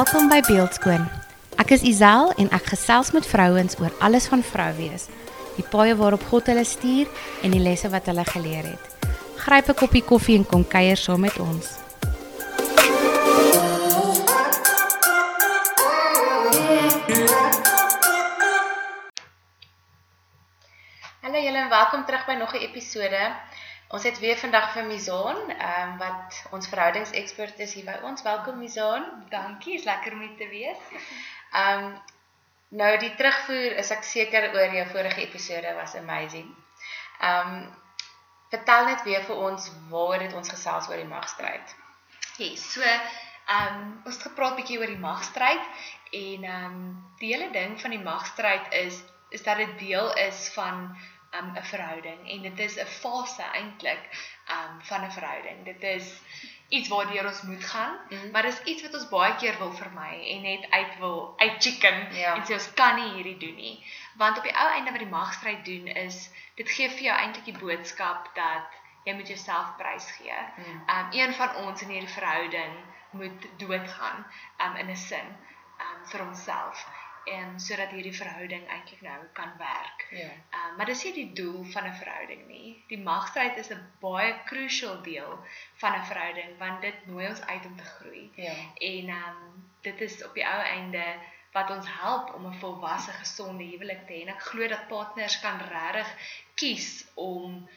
[0.00, 1.02] Welkom by Beeldskoon.
[1.60, 5.10] Ek is Isel en ek gesels met vrouens oor alles van vrou wees.
[5.58, 7.10] Die paaie waarop God hulle stuur
[7.44, 9.12] en die lesse wat hulle geleer het.
[9.44, 11.66] Gryp 'n koppie koffie en kom kuier saam met ons.
[21.20, 23.20] Hallo julle en welkom terug by nog 'n episode.
[23.90, 28.22] Ons het weer vandag vir Mizaan, ehm um, wat ons verhoudingsekspert is hier by ons.
[28.22, 29.06] Welkom Mizaan.
[29.32, 30.84] Dankie, is lekker om hier te wees.
[31.62, 31.96] Ehm um,
[32.68, 36.54] nou die terugvoer is ek seker oor jou vorige episode was amazing.
[37.18, 37.66] Ehm um,
[38.54, 41.76] vertel net weer vir ons waar het ons gesels oor die magstryd.
[42.38, 46.82] Yes, so ehm um, ons het gepraat bietjie oor die magstryd en ehm um,
[47.18, 49.02] die hele ding van die magstryd is
[49.34, 50.92] is dat dit deel is van
[51.38, 54.02] um 'n verhouding en dit is 'n fase eintlik
[54.56, 55.64] um van 'n verhouding.
[55.64, 56.20] Dit is
[56.68, 58.30] iets waardeur ons moet gaan, mm.
[58.30, 62.14] maar dis iets wat ons baie keer wil vermy en net uit wil uit chicken
[62.14, 62.34] ja.
[62.34, 63.86] en sê ons kan nie hierdie doen nie.
[64.14, 67.44] Want op die ou einde wat die magstryd doen is dit gee vir jou eintlik
[67.44, 70.40] die boodskap dat jy moet jouself prys gee.
[70.56, 70.82] Mm.
[70.94, 72.74] Um een van ons in hierdie verhouding
[73.10, 74.26] moet doodgaan
[74.66, 75.36] um in 'n sin
[75.78, 76.86] um vir homself
[77.24, 80.06] en sodat hierdie verhouding eintlik nou kan werk.
[80.10, 80.30] Ja.
[80.80, 82.84] Ehm maar dis nie die doel van 'n verhouding nie.
[82.88, 85.32] Die magstryd is 'n baie crucial deel
[85.82, 88.30] van 'n verhouding want dit nooi ons uit om te groei.
[88.34, 88.54] Ja.
[88.74, 91.04] En ehm um, dit is op die ou einde
[91.52, 94.20] wat ons help om 'n volwasse gesonde huwelik te hê.
[94.22, 96.16] En ek glo dat partners kan regtig
[96.54, 97.68] kies om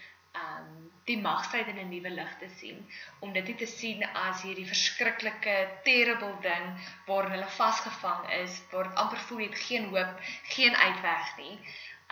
[0.46, 4.42] um die magstryd in 'n nuwe lig te sien om dit nie te sien as
[4.42, 6.68] hierdie verskriklike terrible ding
[7.06, 11.60] waarin hulle vasgevang is waar dit amper voel het geen hoop geen uitweg nie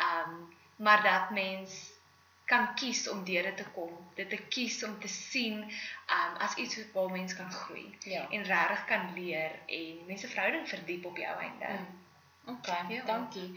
[0.10, 1.80] um maar dat mens
[2.52, 5.62] kan kies om deur dit te kom dit te kies om te sien
[6.18, 8.26] um as iets waar mens kan groei ja.
[8.30, 12.56] en regtig kan leer en mense verhouding verdiep op jou einde mm.
[12.56, 13.06] OK ja.
[13.06, 13.50] dankie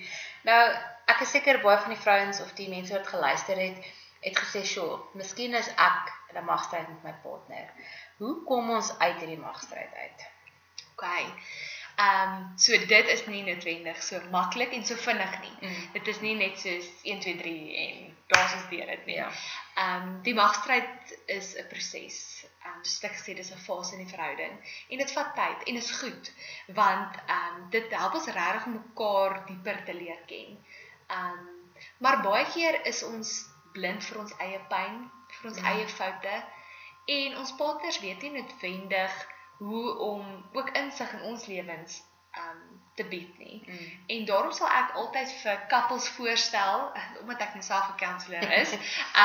[0.49, 0.62] nou
[1.10, 3.93] ek is seker baie van die vrouens of die mense wat geluister het
[4.25, 7.69] het gesê, "Sjoe, miskien is ek in 'n magstryd met my partner.
[8.16, 10.26] Hoe kom ons uit hierdie magstryd uit?"
[10.93, 11.04] OK.
[11.97, 15.53] Ehm, um, so dit is nie noodwendig so maklik en so vinnig nie.
[15.60, 15.91] Mm.
[15.93, 19.19] Dit is nie net soos 1 2 3 en daar's ons deur dit nie.
[19.21, 19.28] Ja.
[19.75, 22.19] Ehm, um, die magstryd is 'n proses.
[22.65, 25.69] Ehm, um, soos ek gesê, dis 'n fase in die verhouding en dit vat tyd
[25.69, 26.32] en is goed
[26.66, 30.59] want ehm um, dit help ons regtig om mekaar dieper te leer ken.
[31.06, 31.49] Ehm, um,
[31.99, 33.31] maar baie keer is ons
[33.72, 35.71] blind vir ons eie pyn, vir ons ja.
[35.71, 36.44] eie foute
[37.06, 42.03] en ons partners weet nie noodwendig hoe om ook insig in ons lewens
[42.38, 43.62] um te bied nie.
[43.66, 44.00] Mm.
[44.06, 48.75] En daarom sal ek altyd vir couples voorstel omdat ek myself 'n counselor is,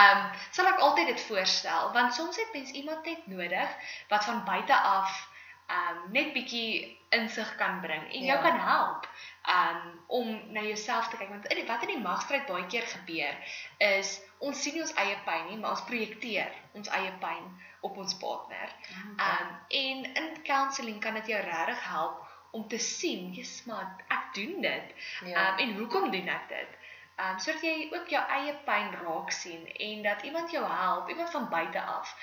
[0.01, 0.21] um
[0.55, 3.75] sal ek altyd dit voorstel want soms het mens iemand net nodig
[4.09, 5.29] wat van buite af
[5.69, 8.41] um net bietjie insig kan bring en jou ja.
[8.41, 9.09] kan help
[9.57, 13.35] um om na jouself te kyk want in wat in die magstryd baie keer gebeur
[13.77, 17.45] is ons sien nie ons eie pyn nie maar ons projekteer ons eie pyn
[17.81, 18.73] op ons partner.
[19.15, 24.33] Um en in counselling kan dit jou regtig help om te sien, jy's maar ek
[24.33, 24.93] doen dit.
[25.25, 25.51] Ja.
[25.51, 26.77] Um en hoekom doen ek dit?
[27.19, 31.31] Um sodat jy ook jou eie pyn raak sien en dat iemand jou help, iemand
[31.31, 32.15] van buite af.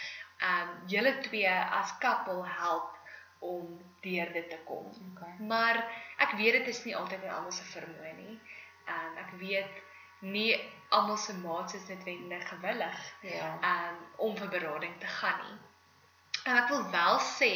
[0.51, 2.93] Um julle twee as couple help
[3.39, 4.87] om deur dit te kom.
[5.13, 5.35] Okay.
[5.47, 5.83] Maar
[6.17, 8.39] ek weet dit is nie altyd in almal se vermoë nie.
[8.87, 9.83] En ek weet
[10.19, 10.57] nie
[10.89, 13.59] almal se maats is netwendig gewillig ja.
[13.63, 15.57] um, om vir berading te gaan nie.
[16.47, 17.53] En ek wil wel sê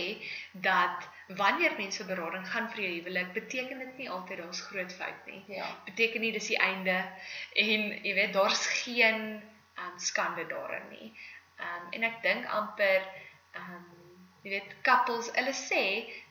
[0.66, 1.06] dat
[1.38, 5.26] wanneer mense vir berading gaan vir jou huwelik, beteken dit nie altyd daar's groot fout
[5.30, 5.42] nie.
[5.46, 5.68] Ja.
[5.86, 6.96] Beteken nie dis die einde
[7.54, 9.22] en jy weet daar's geen
[9.78, 11.12] um, skande daarin nie.
[11.60, 13.06] Um, en ek dink amper
[13.54, 13.86] um,
[14.42, 15.84] jy weet couples hulle sê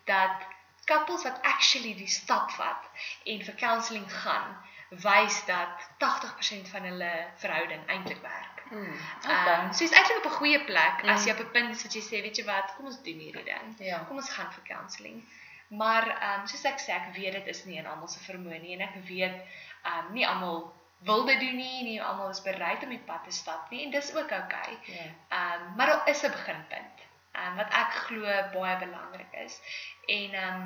[0.09, 0.43] dat
[0.91, 2.89] couples wat actually die stap vat
[3.33, 4.57] en vir counselling gaan
[4.89, 7.11] wys dat 80% van hulle
[7.43, 8.63] verhouding eintlik werk.
[8.69, 8.93] Mm.
[9.25, 9.65] Okay.
[9.65, 11.09] Um, so is eintlik op 'n goeie plek mm.
[11.09, 13.19] as jy op 'n punt is wat jy sê, weet jy wat, kom ons doen
[13.25, 13.75] hierdie ding.
[13.77, 14.03] Ja.
[14.07, 15.23] Kom ons gaan vir counselling.
[15.67, 18.61] Maar ehm um, soos ek sê, ek weet dit is nie in almal se vermoë
[18.61, 19.37] nie en ek weet
[19.83, 20.73] ehm um, nie almal
[21.09, 23.91] wil dit doen nie, nie almal is bereid om die pad te stap nie en
[23.91, 24.73] dis ook oukei.
[24.73, 24.95] Okay.
[24.95, 25.05] Ja.
[25.37, 26.98] Ehm um, maar daar is 'n beginpunt
[27.35, 29.59] um, wat ek glo baie belangrik is.
[30.07, 30.63] En um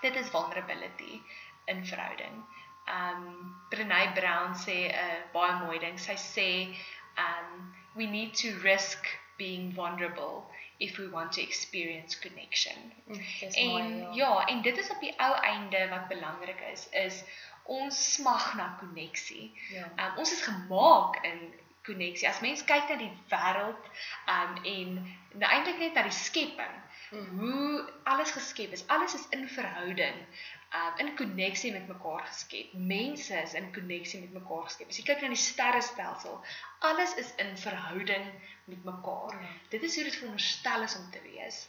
[0.00, 1.20] dit is vulnerability
[1.64, 2.44] in verhouding.
[2.88, 5.98] Um Brené Brown sê 'n uh, baie mooi ding.
[5.98, 6.50] Sy sê
[7.18, 10.50] um we need to risk being vulnerable
[10.80, 12.92] if we want to experience connection.
[13.08, 13.20] Mm,
[13.54, 14.12] en mooi, ja.
[14.12, 17.24] ja, en dit is op die ou einde wat belangrik is is
[17.64, 19.52] ons smag na koneksie.
[19.72, 19.88] Ja.
[19.96, 21.54] Um, ons is gemaak in
[21.86, 22.28] koneksie.
[22.28, 23.88] As mens kyk na die wêreld
[24.30, 24.96] um en
[25.40, 26.76] nou eintlik net na die skepping,
[27.10, 27.38] mm.
[27.38, 28.86] hoe alles geskep is.
[28.94, 30.22] Alles is in verhouding,
[30.80, 32.72] um in koneksie met mekaar geskep.
[32.94, 34.90] Mense is in koneksie met mekaar geskep.
[34.92, 36.40] As jy kyk na die sterrestelsel,
[36.90, 38.32] alles is in verhouding
[38.70, 39.38] met mekaar.
[39.40, 39.54] Ja.
[39.76, 41.64] Dit is hoe dit veronderstel is om te wees.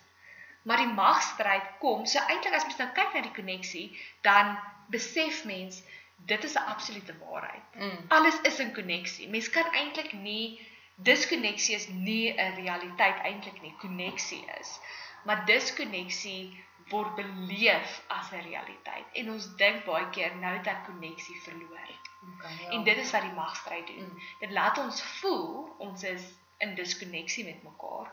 [0.65, 3.85] Maar die magstryd kom, so eintlik as mens nou kyk na die koneksie,
[4.25, 4.55] dan
[4.89, 5.83] besef mens
[6.15, 7.63] dit is 'n absolute waarheid.
[7.75, 8.05] Mm.
[8.07, 9.29] Alles is in koneksie.
[9.29, 13.75] Mens kan eintlik nie diskonneksie is nie 'n realiteit eintlik nie.
[13.77, 14.79] Koneksie is.
[15.23, 19.05] Maar diskonneksie word beleef as 'n realiteit.
[19.13, 21.89] En ons dink baie keer nou dat koneksie verloor.
[22.33, 22.69] Okay, ja.
[22.69, 24.09] En dit is wat die magstryd doen.
[24.11, 24.21] Mm.
[24.39, 26.21] Dit laat ons voel ons is
[26.57, 28.11] in diskonneksie met mekaar.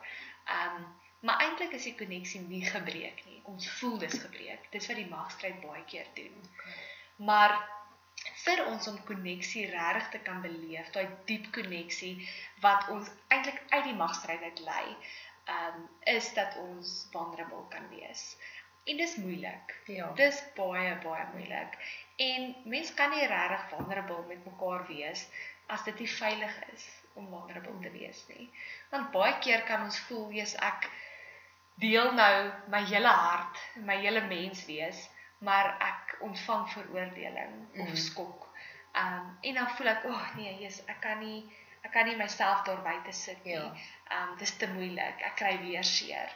[0.48, 0.86] Um,
[1.20, 3.40] maar eintlik is die koneksie nie gebreek nie.
[3.44, 4.70] Ons voel dis gebreek.
[4.70, 6.34] Dis wat die magstryd baie keer doen.
[6.54, 6.72] Okay.
[7.16, 7.68] Maar
[8.44, 12.14] vir ons om koneksie regtig te kan beleef, daai diep koneksie
[12.64, 14.86] wat ons eintlik uit die magstryd uit lei,
[15.56, 18.24] um is dat ons vulnerable kan wees.
[18.90, 19.74] En dis moeilik.
[19.86, 20.08] Ja.
[20.18, 21.76] Dis baie baie moeilik.
[22.26, 25.26] En mens kan nie regtig vulnerable met mekaar wees
[25.66, 28.48] as dit nie veilig is om vulnerable te wees nie.
[28.90, 30.90] Want baie keer kan ons voel jy's ek
[31.82, 32.34] deel nou
[32.74, 35.06] my hele hart, my hele mens wees
[35.42, 37.80] maar ek ontvang veroordeling mm.
[37.86, 38.48] of skok.
[38.92, 41.42] Um en dan voel ek, "Ag oh, nee, Jesus, ek kan nie
[41.82, 43.54] ek kan nie myself daar buite sit nie.
[43.54, 43.74] Ja.
[44.18, 45.20] Um dis te moeilik.
[45.30, 46.30] Ek kry weer seer."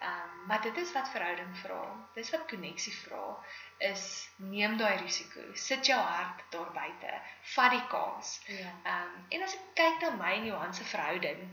[0.00, 1.82] Um maar dit is wat verhouding vra.
[2.14, 3.36] Dis wat koneksie vra
[3.78, 5.40] is neem daai risiko.
[5.54, 7.20] Sit jou hart daar buite.
[7.54, 8.40] Vat die kans.
[8.46, 8.72] Ja.
[8.96, 11.48] Um en as ek kyk na my en Johan se verhouding,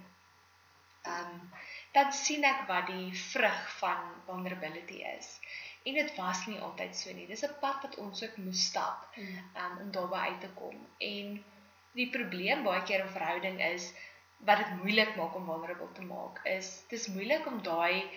[1.06, 1.52] um
[1.94, 5.40] dan sien ek wat die vrug van vulnerability is.
[5.84, 7.28] En dit was nie altyd so nie.
[7.28, 9.40] Dis 'n pad wat ons ook moes stap mm.
[9.64, 10.78] um, om daarby uit te kom.
[10.98, 11.44] En
[11.92, 13.92] die probleem baie keer in verhouding is
[14.38, 18.10] wat dit moeilik maak om vulnerable te maak is dis moeilik om daai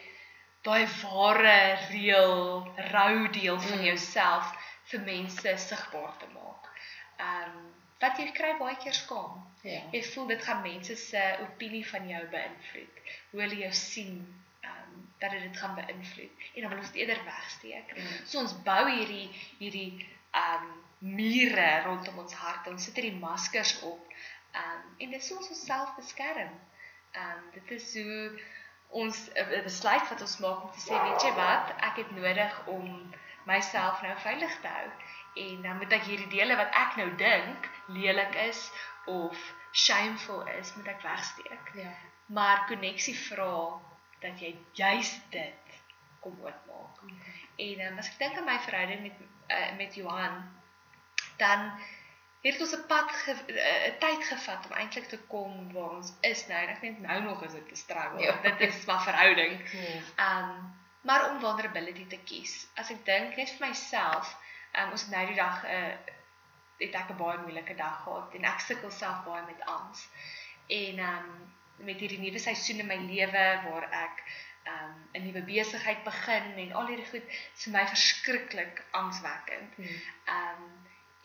[0.67, 1.59] daai ware
[1.91, 2.39] reël
[2.93, 3.85] rou deel van mm.
[3.91, 4.55] jouself
[4.91, 6.71] vir mense sigbaar te maak.
[7.17, 7.67] Ehm um,
[8.01, 9.39] wat jy kry baie keer skaam.
[9.65, 9.81] Ja.
[9.93, 12.99] Jy voel dit gaan mense se opinie van jou beïnvloed.
[13.31, 14.19] Hoe hulle jou sien
[15.19, 17.95] dat dit dit gaan beïnvloed en dan wil ons dit eerder wegsteek.
[17.97, 18.19] Mm.
[18.25, 19.91] So ons bou hierdie hierdie
[20.31, 22.69] ehm um, mure rondom ons hart.
[22.73, 24.13] Ons sit hierdie maskers op.
[24.53, 26.55] Ehm um, en dit is ons self beskerm.
[27.13, 28.41] Ehm um, dit is hoe
[28.89, 32.67] ons 'n besluit wat ons maak om te sê, weet jy wat, ek het nodig
[32.67, 33.15] om
[33.45, 34.89] myself nou veilig te hou
[35.37, 38.61] en dan moet ek hierdie dele wat ek nou dink lelik is
[39.07, 39.43] of
[39.73, 41.73] shameful is, moet ek wegsteek.
[41.75, 41.93] Ja.
[42.27, 43.51] Maar koneksie vra
[44.21, 45.81] dat jy juis dit
[46.21, 47.03] kom oopmaak.
[47.03, 47.35] Okay.
[47.57, 50.43] En um, as ek dink aan my verhouding met uh, met Johan,
[51.37, 51.71] dan
[52.43, 56.47] het ons 'n pad 'n uh, tyd gevat om eintlik te kom waar ons is
[56.47, 56.67] nou.
[56.67, 58.21] Ek dink nou nog is dit 'n struggle.
[58.21, 58.41] Ja.
[58.43, 59.61] Dit is maar verhouding.
[59.71, 60.41] Ehm ja.
[60.41, 60.75] um,
[61.07, 62.69] maar om vulnerability te kies.
[62.75, 64.37] As ek dink net vir myself,
[64.73, 66.15] um, ons het nou die dag 'n uh,
[66.79, 70.09] het ek 'n baie moeilike dag gehad en ek sukkel self baie met angs.
[70.67, 74.23] En ehm um, met hierdie nuwe seisoen in my lewe waar ek
[74.67, 79.75] um 'n nuwe besigheid begin en al hierdie goed is vir my verskriklik angswekkend.
[79.75, 79.99] Hmm.
[80.37, 80.63] Um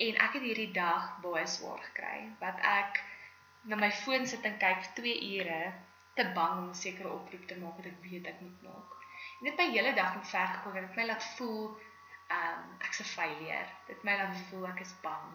[0.08, 3.04] en ek het hierdie dag baie swaar gekry wat ek
[3.70, 5.62] na my foon sit en kyk vir 2 ure
[6.16, 8.98] te bang om 'n sekere oproep te maak wat ek weet ek moet maak.
[9.40, 11.64] En dit my hele dag het ver gekom en dit my laat voel
[12.40, 13.70] um ek's 'n failure.
[13.88, 15.30] Dit my laat voel ek is bang.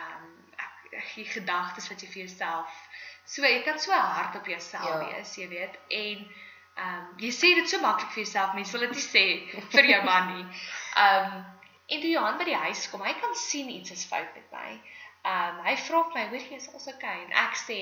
[0.00, 2.72] Um ek, ek gee gedagtes wat jy vir jouself
[3.26, 4.98] So jy kan so hard op jouself ja.
[5.06, 5.78] wees, jy weet.
[5.88, 6.26] En
[6.76, 9.24] ehm um, jy sê dit so maklik vir jouself, mense wil dit nie sê
[9.74, 10.44] vir jou man nie.
[11.04, 11.44] Ehm um,
[11.86, 14.76] en toe Johan by die huis kom, hy kan sien iets is fout met my.
[14.76, 17.80] Ehm um, hy vra my, "Weet jy, is alles okay?" En ek sê,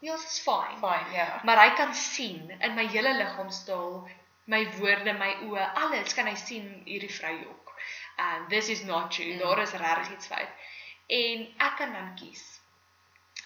[0.00, 1.40] "Ja, dit is fine." Fine, ja.
[1.44, 4.08] Maar hy kan sien in my hele liggaamstaal,
[4.50, 7.74] my woorde, my oë, alles kan hy sien hierdie vrou jok.
[8.16, 9.34] And this is not true.
[9.34, 9.38] Mm.
[9.38, 10.66] Daar is regtig iets fout.
[11.06, 12.59] En ek kan dan kies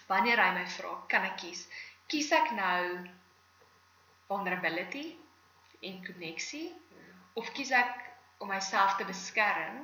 [0.07, 1.65] wanneer hy my vra, kan ek kies?
[2.11, 2.81] Kies ek nou
[4.29, 5.05] vulnerability
[5.85, 6.69] en koneksie
[7.35, 8.01] of kies ek
[8.43, 9.83] om myself te beskerm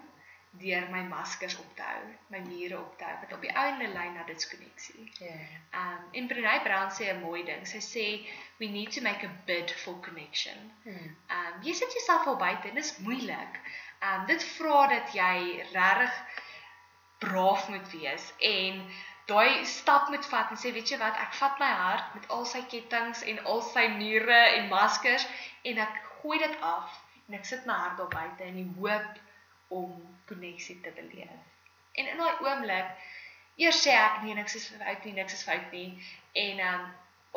[0.60, 3.88] deur my maskers op te hou, my mure op te hou wat op die einde
[3.94, 5.06] lei na diskonneksie.
[5.20, 5.28] Ja.
[5.28, 5.54] Yeah.
[5.82, 7.64] Um en Brené Brown sê 'n mooi ding.
[7.68, 8.06] Sy sê
[8.60, 10.72] we need to make a bid for connection.
[10.84, 11.16] Hmm.
[11.38, 13.62] Um jy sit jouself al buite en dit is moeilik.
[14.10, 16.20] Um dit vra dat jy regtig
[17.20, 18.84] braaf moet wees en
[19.32, 22.46] daai stap moet vat en sê weet jy wat ek vat my hart met al
[22.54, 25.28] sy kettinge en al sy mure en maskers
[25.72, 29.22] en ek gooi dit af en ek sit my hart daar buite in die hoop
[29.82, 29.92] om
[30.28, 31.38] koneksie te beleef.
[32.00, 32.90] En in daai oomblik
[33.64, 35.88] eers sê ek nee niks is fout nie, niks is fout nie
[36.46, 36.90] en um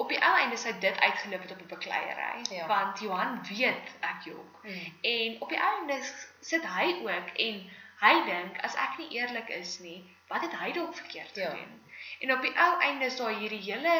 [0.03, 2.67] op die ou einde sou dit uitgeloop het op 'n bekleierery ja.
[2.67, 4.63] want Johan weet ek jok.
[4.63, 4.95] Mm.
[5.01, 5.99] En op die einde
[6.41, 7.71] sit hy ook en
[8.05, 11.51] hy dink as ek nie eerlik is nie, wat het hy dalk verkeerd ja.
[11.51, 11.81] gedoen?
[12.21, 13.95] En op die ou einde is daar hierdie hele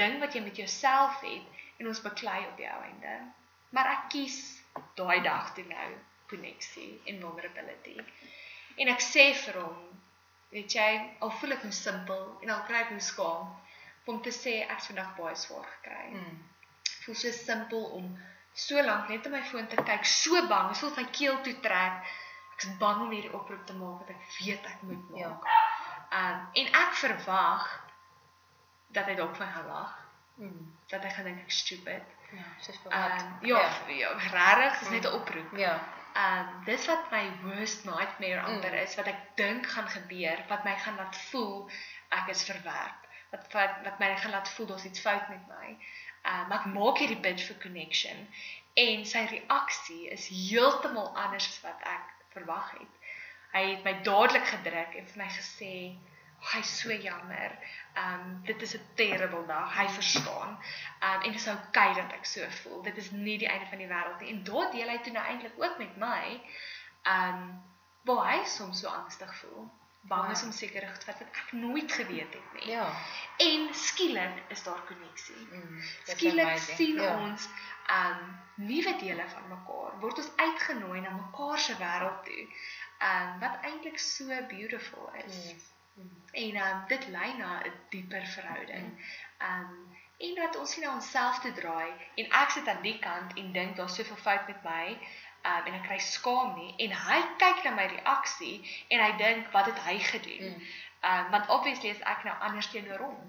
[0.00, 3.16] ding wat jy met jouself het en ons beklei op die ou einde.
[3.76, 4.38] Maar ek kies
[4.98, 5.88] daai dag toe nou
[6.30, 7.96] koneksie en vulnerability.
[8.80, 9.80] En ek sê vir hom,
[10.54, 10.90] weet jy,
[11.20, 13.50] al voel ek nou simpel en al kry ek nou skaam,
[14.10, 16.06] om te sê ek vandag baie swaar gekry.
[16.16, 16.38] Mm.
[17.04, 18.08] Voel so simpel om
[18.64, 22.10] so lank net op my foon te kyk, so bang, voel my keel toe trek.
[22.60, 25.28] Ek is bang om hierdie oproep te maak wat ek weet ek moet ja.
[25.28, 25.46] maak.
[25.48, 25.60] Ja.
[26.20, 27.68] Um en ek verwag
[28.92, 29.94] dat hy dalk van gaan lag.
[30.36, 30.66] Mm.
[30.92, 32.16] Dat hy gaan dink ek stupid.
[32.36, 33.24] Ja, soos vir wat.
[33.24, 35.56] Um, ja, ja, ja regtig, dis net 'n oproep.
[35.56, 35.78] Ja.
[36.20, 38.84] Um dis wat my worst nightmare amper mm.
[38.84, 41.70] is wat ek dink gaan gebeur, wat my gaan laat voel
[42.20, 45.76] ek is verwerp wat wat wat my gaan laat voel daar's iets fout met my.
[46.28, 48.26] Uh maar ek maak hierdie bid vir connection
[48.84, 52.98] en sy reaksie is heeltemal anders as wat ek verwag het.
[53.52, 55.72] Hy het my dadelik gedruk en vir my gesê,
[56.38, 57.56] oh, "Hy's so jammer.
[58.04, 59.76] Um dit is 'n terrible dag.
[59.76, 60.58] Hy verstaan.
[61.02, 62.82] Um en dit is oukei okay dat ek so voel.
[62.82, 65.26] Dit is nie die einde van die wêreld nie." En daardie deel hy toe nou
[65.26, 66.40] eintlik ook met my.
[67.04, 67.62] Um
[68.04, 70.30] waar hy soms so angstig voel bang ja.
[70.30, 72.70] is om seker goed wat ek nooit geweet het nie.
[72.70, 72.86] Ja.
[73.36, 75.46] En skielik is daar koneksie.
[75.52, 77.18] Mm, skielik sien ja.
[77.18, 77.48] ons
[77.96, 78.22] um
[78.54, 79.98] nuwe dele van mekaar.
[80.00, 82.46] Word ons uitgenooi na mekaar se wêreld toe.
[83.10, 85.36] Um wat eintlik so beautiful is.
[85.44, 85.68] Yes.
[85.94, 86.22] Mm.
[86.32, 88.88] En um dit lei na 'n dieper verhouding.
[88.88, 89.48] Mm.
[89.48, 93.36] Um en dat ons nie na onsself te draai en ek sit aan die kant
[93.40, 94.98] en dink daar's soveel fout met my
[95.44, 98.56] um, en ek kry skaam nie en hy kyk na my reaksie
[98.88, 100.56] en hy dink wat het hy gedoen?
[100.56, 100.70] Mm.
[101.00, 103.20] Um, want obviously is ek nou anders teenoor hom.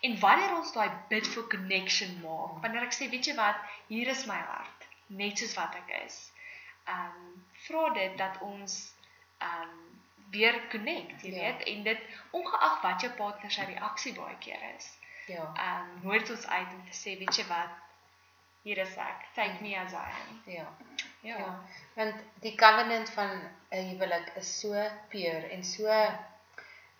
[0.00, 4.10] En wanneer ons daai bid for connection maak, wanneer ek sê weet jy wat, hier
[4.12, 4.86] is my hart,
[5.20, 6.18] net soos wat ek is.
[6.92, 8.76] Um vra dit dat ons
[9.42, 9.74] um
[10.34, 11.40] weer connect, jy ja.
[11.40, 12.04] weet, en dit
[12.36, 14.92] ongeag wat jou partner se reaksie baie keer is.
[15.30, 15.48] Ja.
[15.68, 17.82] Um nooi dit ons uit om te sê weet jy wat,
[18.66, 20.38] hier is ek, take me as I am.
[20.50, 20.66] Ja.
[21.26, 21.38] Ja.
[21.38, 21.52] ja.
[21.98, 22.14] Want
[22.44, 23.30] die covenant van
[23.70, 25.86] 'n huwelik is so pure en so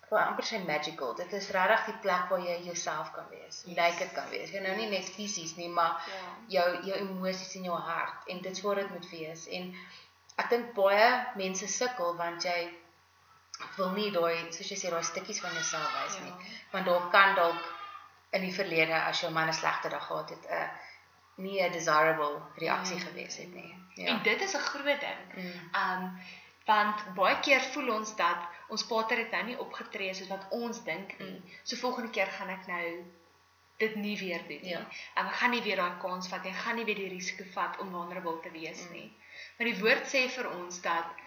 [0.09, 1.15] wil amper sê magical.
[1.15, 3.61] Dit is regtig die plek waar jy jouself kan wees.
[3.65, 3.75] Yes.
[3.75, 4.51] Naked kan wees.
[4.55, 6.25] Jy nou nie net fisies nie, maar ja.
[6.55, 9.47] jou jou emosies en jou hart en dit sou dit moet wees.
[9.59, 9.71] En
[10.43, 12.59] ek dink baie mense sukkel want jy
[13.77, 16.35] wil nie daai soos jy sê daai stukkies van jouself wys nie.
[16.35, 16.55] Ja.
[16.75, 17.73] Want daar kan dalk
[18.37, 20.69] in die verlede as jou man 'n slegte dag gehad het, 'n
[21.37, 23.01] nie 'n desirable reaksie mm.
[23.01, 23.75] gewees het nie.
[23.93, 24.05] Ja.
[24.05, 25.21] En dit is 'n groot ding.
[25.35, 25.53] Mm.
[25.81, 26.19] Um
[26.65, 30.83] want baie keer voel ons dat ons pater het nou nie opgetree soos wat ons
[30.83, 31.29] dink nie.
[31.29, 31.53] Mm.
[31.63, 33.05] So volgende keer gaan ek nou
[33.77, 34.69] dit nie weer doen nie.
[34.69, 34.79] Ja.
[35.15, 36.51] Um, ek gaan nie weer daai kans vat nie.
[36.51, 38.93] Ek gaan nie weer die risiko vat om vulnerable te wees mm.
[38.93, 39.11] nie.
[39.57, 41.25] Maar die woord sê vir ons dat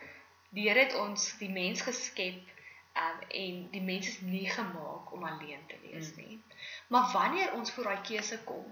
[0.50, 2.56] die Here het ons die mens geskep
[3.00, 6.24] um en die mens is nie gemaak om alleen te wees mm.
[6.24, 6.40] nie.
[6.88, 8.66] Maar wanneer ons voor daai keuse kom,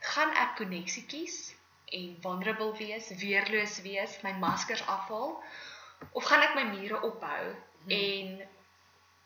[0.00, 1.54] gaan ek koneksie kies
[1.84, 5.36] en vulnerable wees, weerloos wees, my maskers afhaal
[6.12, 7.90] of gaan ek my mure ophou hmm.
[7.90, 8.40] en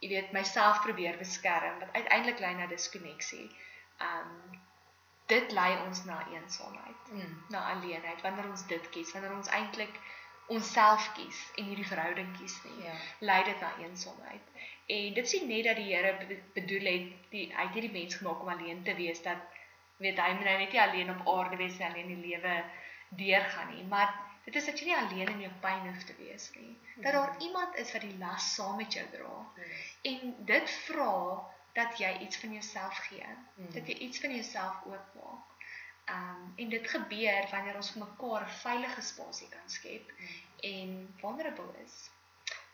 [0.02, 3.48] jy weet myself probeer beskerm wat uiteindelik lei na diskonneksie.
[4.08, 4.60] Um
[5.32, 7.36] dit lei ons na eensaamheid, hmm.
[7.48, 9.94] na alleenheid wanneer ons dit kies, wanneer ons eintlik
[10.52, 12.82] onsself kies en hierdie verhouding kies nie.
[12.84, 12.96] Ja.
[13.30, 14.50] Lei dit na eensaamheid.
[14.92, 18.52] En dit sien net dat die Here bedoel het die uit hierdie mens gemaak om
[18.52, 19.40] alleen te wees dat
[19.96, 22.54] weet hy moet nou net nie alleen op aarde wees en alleen die lewe
[23.08, 26.50] deurgaan nie, maar dit is dat jy nie alleen in jou pyn hoef te wees
[26.58, 26.76] nie.
[26.96, 27.40] Dat daar mm.
[27.40, 29.34] iemand is wat die las saam met jou dra.
[29.40, 29.74] Mm.
[30.12, 31.14] En dit vra
[31.72, 33.72] dat jy iets van jouself gee, mm.
[33.72, 35.52] dat jy iets van jouself oopmaak.
[36.12, 40.12] Um en dit gebeur wanneer ons mekaar 'n veilige spasie kan skep
[40.60, 42.10] en vulnerable is.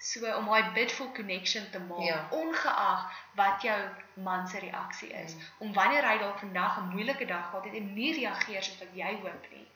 [0.00, 2.20] So om daai bidful connection te maak, ja.
[2.32, 3.02] ongeag
[3.36, 3.80] wat jou
[4.14, 5.40] man se reaksie is, mm.
[5.58, 8.94] om wanneer hy dalk vandag 'n moeilike dag gehad het en nie reageer soos wat
[8.96, 9.66] jy hoop nie,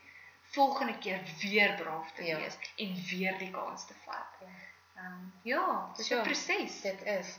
[0.54, 2.36] volgende keer weer braaf te ja.
[2.36, 4.38] wees en weer die kans te vat.
[4.40, 6.80] Ehm um, ja, dis 'n proses.
[6.80, 7.38] Dit is.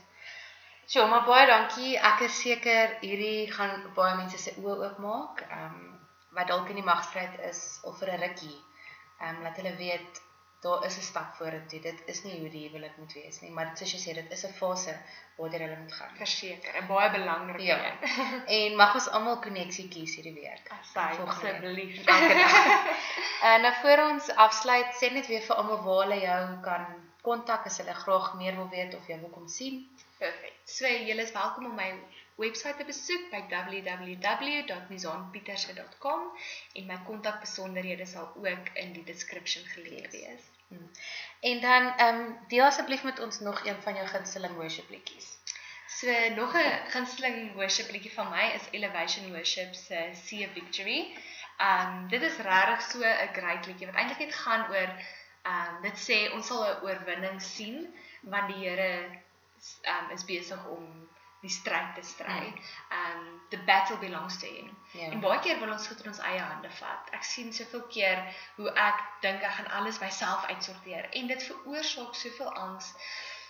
[0.84, 1.98] So, maar baie dankie.
[1.98, 5.42] Ek is seker hierdie gaan baie mense se oë oopmaak.
[5.48, 5.98] Ehm um,
[6.38, 8.58] wat dalk in die magstryd is of vir 'n rukkie.
[9.20, 10.22] Ehm um, laat hulle weet
[10.66, 11.80] daar is 'n stap vorentoe.
[11.80, 14.44] Dit is nie hoe die huwelik moet wees nie, maar soos jy sê, dit is
[14.46, 14.94] 'n fase
[15.36, 16.12] waartoe hulle moet gaan.
[16.22, 17.78] Verseker, 'n baie belangrike ja.
[17.84, 17.96] een.
[18.58, 20.64] en mag ons almal koneksie kies hierdie week.
[20.94, 22.04] Asseblief.
[23.42, 26.82] En nou voor ons afsluit, sê net weer vir almal waar hulle jou kan
[27.28, 29.76] kontak as hulle graag meer wil weet of jy wil kom sien.
[30.18, 30.54] Perfek.
[30.64, 31.90] So julle is welkom om my
[32.40, 36.20] webwerf te besoek by www.mizonpieterse.com
[36.80, 40.44] en my kontakbesonderhede sal ook in die description geleë wees.
[40.68, 40.90] Hmm.
[41.40, 45.38] En dan ehm um, deel asseblief met ons nog een van jou gunsteling worship liedjies.
[45.86, 51.16] So nog 'n gunsteling worship liedjie van my is Elevation Worship se Sea of Victory.
[51.58, 54.90] Um dit is regtig so 'n great liedjie wat eintlik net gaan oor
[55.52, 58.90] um dit sê ons sal 'n oorwinning sien want die Here
[59.94, 61.08] um is besig om
[61.46, 62.50] die stryd te stry.
[63.00, 63.22] Um
[63.54, 64.72] the battle belongs to him.
[64.92, 65.12] Yeah.
[65.12, 67.14] En baie keer wil ons goed in ons eie hande vat.
[67.18, 68.26] Ek sien soveel keer
[68.58, 72.92] hoe ek dink ek gaan alles myself uitsorteer en dit veroorsaak soveel angs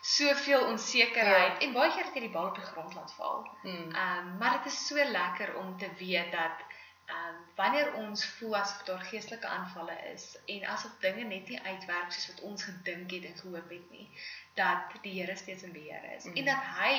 [0.06, 1.66] soveel onsekerheid ja.
[1.66, 3.42] en baie keer het jy die bal op die grond laat val.
[3.62, 3.88] Hmm.
[3.90, 6.62] Ehm um, maar dit is so lekker om te weet dat
[7.06, 11.60] ehm um, wanneer ons voel asof daar geestelike aanvalle is en asof dinge net nie
[11.62, 14.08] uitwerk soos wat ons gedink het en gehoop het nie,
[14.54, 16.36] dat die Here steeds in beheer is hmm.
[16.36, 16.94] en dat hy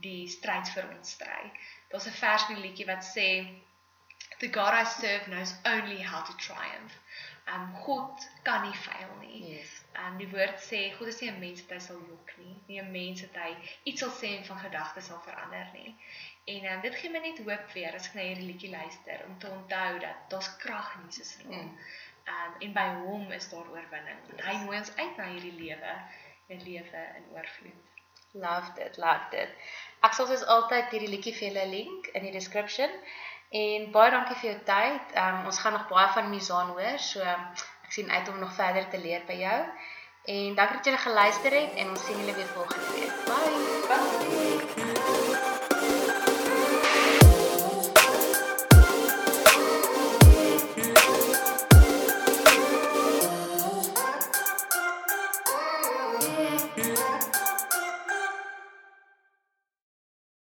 [0.00, 1.52] die stryd vir ons stry.
[1.90, 3.28] Daar's 'n vers in die liedjie wat sê
[4.38, 6.94] The God I serve knows only how to triumph.
[7.54, 9.38] Um God kan nie faal nie.
[9.54, 9.70] Yes.
[10.02, 12.56] Um die woord sê God is nie 'n mens wat hy sal jok nie.
[12.68, 13.52] Nie 'n mens wat hy
[13.84, 15.94] iets sal sê en van gedagtes sal verander nie.
[16.54, 19.38] En um dit gee my net hoop weer as ek na hierdie liedjie luister om
[19.38, 21.72] te onthou dat daar's krag in Jesus in hom.
[22.36, 24.20] Um en by hom is daar oorwinning.
[24.28, 25.98] Want hy nooi ons uit na hierdie lewe,
[26.48, 27.95] 'n lewe in oorvloed.
[28.32, 29.48] Loved it, loved it.
[30.04, 32.90] Ek sal soos altyd hierdie liedjie vir julle link in die description.
[33.50, 35.14] En baie dankie vir jou tyd.
[35.22, 38.88] Um, ons gaan nog baie van Mizan hoor, so ek sien uit om nog verder
[38.90, 39.60] te leer by jou.
[40.36, 43.14] En dankie dat jy geluister het en ons sien julle weer volgende week.
[43.30, 43.54] Bye.
[43.90, 45.55] Bye.